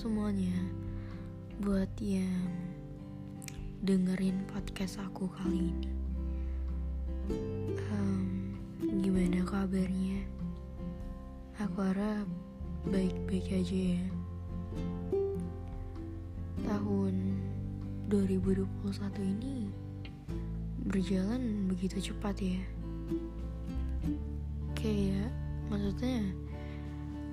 [0.00, 0.56] semuanya
[1.60, 2.48] buat yang
[3.84, 5.92] dengerin podcast aku kali ini.
[7.92, 8.56] Um,
[9.04, 10.24] gimana kabarnya?
[11.60, 12.24] Aku harap
[12.88, 14.04] baik-baik aja ya.
[16.64, 17.14] Tahun
[18.08, 18.64] 2021
[19.20, 19.68] ini
[20.88, 22.64] berjalan begitu cepat ya.
[24.72, 25.28] Kayak
[25.68, 26.24] maksudnya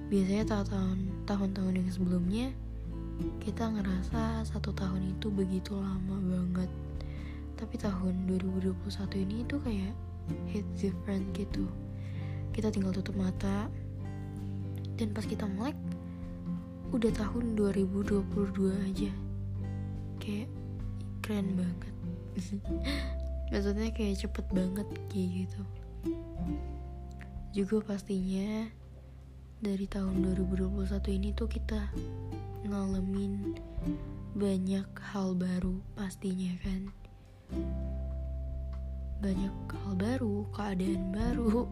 [0.07, 2.47] biasanya tahun tahun-tahun yang sebelumnya
[3.43, 6.71] kita ngerasa satu tahun itu begitu lama banget.
[7.57, 8.77] Tapi tahun 2021
[9.25, 9.93] ini itu kayak
[10.47, 11.65] hit different gitu.
[12.53, 13.67] Kita tinggal tutup mata
[14.97, 15.77] dan pas kita melek
[16.93, 19.11] udah tahun 2022 aja.
[20.23, 20.49] Kayak
[21.25, 21.93] keren banget.
[23.51, 25.61] Maksudnya kayak cepet banget kayak gitu.
[27.51, 28.69] Juga pastinya
[29.57, 31.89] dari tahun 2021 ini tuh kita
[32.61, 33.57] ngalamin
[34.37, 36.93] banyak hal baru pastinya kan.
[39.17, 41.65] Banyak hal baru keadaan baru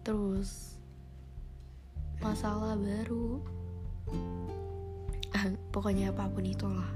[0.00, 0.80] terus
[2.24, 3.44] masalah baru.
[5.68, 6.88] Pokoknya apa pun itulah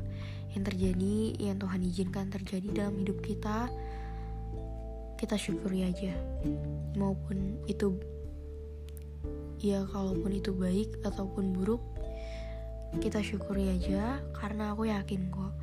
[0.57, 3.69] yang terjadi yang Tuhan izinkan terjadi dalam hidup kita
[5.21, 6.17] kita syukuri aja.
[6.97, 7.93] Maupun itu
[9.63, 11.83] ya kalaupun itu baik ataupun buruk
[13.01, 15.55] kita syukuri aja karena aku yakin kok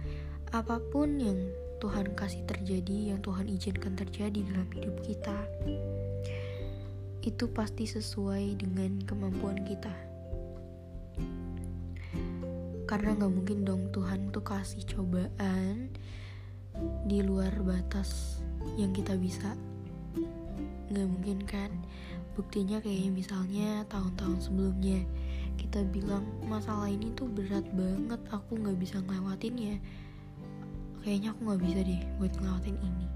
[0.55, 1.37] apa pun yang
[1.79, 5.37] Tuhan kasih terjadi yang Tuhan izinkan terjadi dalam hidup kita
[7.19, 9.91] itu pasti sesuai dengan kemampuan kita.
[12.87, 15.93] Karena nggak mungkin dong Tuhan tuh kasih cobaan
[17.05, 18.41] di luar batas
[18.79, 19.53] yang kita bisa.
[20.89, 21.71] Nggak mungkin kan
[22.39, 25.03] buktinya kayak misalnya tahun-tahun sebelumnya
[25.59, 29.75] kita bilang masalah ini tuh berat banget aku nggak bisa ngelewatin ya.
[31.03, 33.07] Kayaknya aku nggak bisa deh buat ngelewatin ini.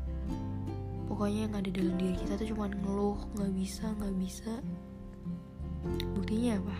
[1.07, 4.53] Pokoknya yang ada dalam diri kita tuh cuma ngeluh nggak bisa nggak bisa.
[6.19, 6.77] Buktinya apa?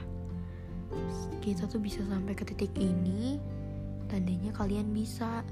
[1.40, 3.40] Kita tuh bisa sampai ke titik ini
[4.12, 5.48] tandanya kalian bisa.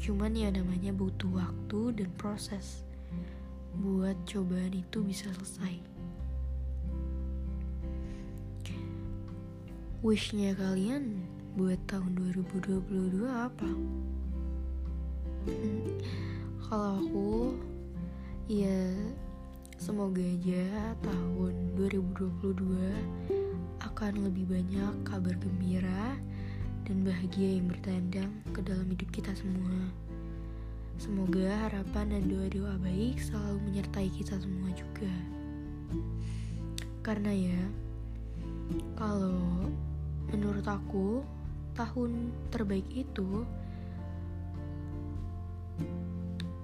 [0.00, 2.88] Cuman ya namanya butuh waktu dan proses
[4.12, 5.80] buat cobaan itu bisa selesai.
[10.04, 11.24] Wishnya kalian
[11.56, 13.72] buat tahun 2022 apa?
[16.60, 17.56] Kalau aku
[18.52, 18.92] ya
[19.80, 22.52] semoga aja tahun 2022
[23.80, 26.20] akan lebih banyak kabar gembira
[26.84, 29.88] dan bahagia yang bertandang ke dalam hidup kita semua.
[31.00, 35.12] Semoga harapan dan doa-doa baik selalu menyertai kita semua juga.
[37.04, 37.60] Karena ya,
[38.98, 39.68] kalau
[40.32, 41.24] menurut aku,
[41.76, 43.44] tahun terbaik itu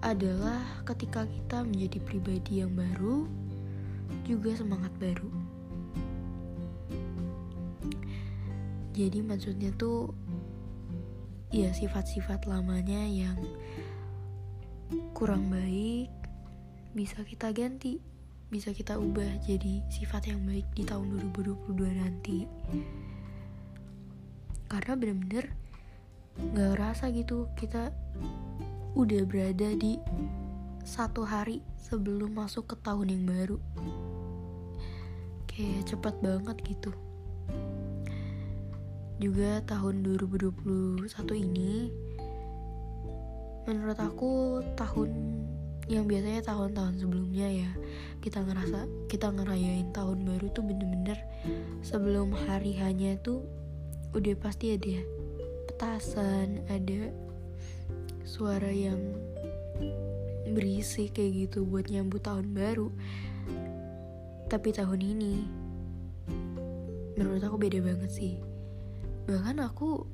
[0.01, 3.29] adalah ketika kita menjadi pribadi yang baru,
[4.25, 5.49] juga semangat baru.
[8.99, 10.11] jadi maksudnya tuh
[11.55, 13.39] ya sifat-sifat lamanya yang
[15.13, 16.09] kurang baik
[16.97, 18.01] bisa kita ganti
[18.49, 22.49] bisa kita ubah jadi sifat yang baik di tahun 2022 nanti.
[24.73, 25.53] Karena bener-bener
[26.57, 27.93] gak rasa gitu kita
[28.97, 30.01] udah berada di
[30.81, 33.59] satu hari sebelum masuk ke tahun yang baru.
[35.45, 36.93] Kayak cepat banget gitu.
[39.21, 41.05] Juga tahun 2021
[41.37, 41.93] ini
[43.69, 45.13] menurut aku tahun
[45.89, 47.71] yang biasanya tahun-tahun sebelumnya ya
[48.25, 51.21] kita ngerasa kita ngerayain tahun baru tuh bener-bener
[51.85, 53.45] sebelum hari hanya tuh
[54.17, 55.05] udah pasti ada
[55.69, 57.13] petasan ada
[58.25, 59.01] suara yang
[60.53, 62.89] berisik kayak gitu buat nyambut tahun baru.
[64.49, 65.35] Tapi tahun ini
[67.17, 68.35] menurut aku beda banget sih.
[69.29, 70.09] Bahkan aku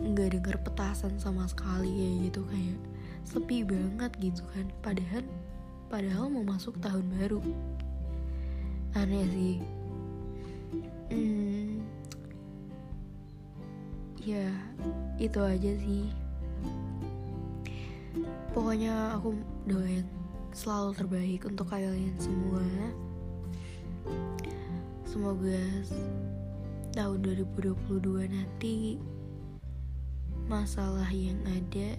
[0.00, 2.78] nggak denger petasan sama sekali kayak gitu kayak
[3.26, 4.66] sepi banget gitu kan.
[4.80, 5.24] Padahal
[5.92, 7.40] padahal mau masuk tahun baru.
[8.96, 9.56] Aneh sih.
[11.12, 11.84] Hmm,
[14.24, 14.48] ya
[15.20, 16.08] itu aja sih.
[18.52, 20.04] Pokoknya aku doain
[20.52, 22.64] selalu terbaik untuk kalian semua.
[25.08, 25.60] Semoga
[26.92, 28.96] tahun 2022 nanti
[30.52, 31.96] masalah yang ada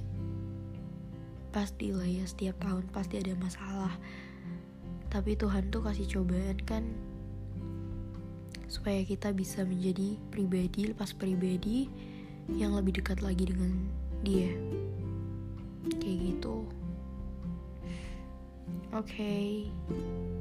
[1.49, 3.97] pastilah ya setiap tahun pasti ada masalah.
[5.09, 6.85] Tapi Tuhan tuh kasih cobaan kan
[8.69, 11.89] supaya kita bisa menjadi pribadi lepas pribadi
[12.53, 13.89] yang lebih dekat lagi dengan
[14.21, 14.53] dia.
[15.97, 16.69] Kayak gitu.
[18.93, 19.65] Oke.
[19.65, 20.32] okay.